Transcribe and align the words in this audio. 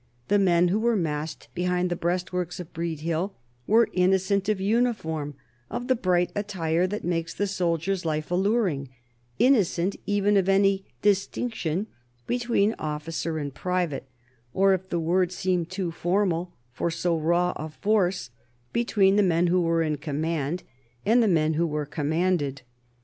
The 0.29 0.39
men 0.39 0.69
who 0.69 0.79
were 0.79 0.95
massed 0.95 1.47
behind 1.53 1.91
the 1.91 1.95
breastworks 1.95 2.59
of 2.59 2.73
Breed 2.73 3.01
Hill 3.01 3.35
were 3.67 3.87
innocent 3.93 4.49
of 4.49 4.59
uniform, 4.59 5.35
of 5.69 5.87
the 5.87 5.95
bright 5.95 6.31
attire 6.35 6.87
that 6.87 7.03
makes 7.03 7.35
the 7.35 7.45
soldier's 7.45 8.03
life 8.03 8.31
alluring, 8.31 8.89
innocent 9.37 9.95
even 10.07 10.37
of 10.37 10.49
any 10.49 10.85
distinction 11.03 11.85
between 12.25 12.73
officer 12.79 13.37
and 13.37 13.53
private, 13.53 14.05
or, 14.55 14.73
if 14.73 14.89
the 14.89 14.99
words 14.99 15.35
seem 15.35 15.67
too 15.67 15.91
formal 15.91 16.51
for 16.73 16.89
so 16.89 17.15
raw 17.15 17.53
a 17.55 17.69
force, 17.69 18.31
between 18.73 19.17
the 19.17 19.21
men 19.21 19.45
who 19.45 19.61
were 19.61 19.83
in 19.83 19.97
command 19.97 20.63
and 21.05 21.21
the 21.21 21.27
men 21.27 21.53
who 21.53 21.67
were 21.67 21.85
commanded. 21.85 22.63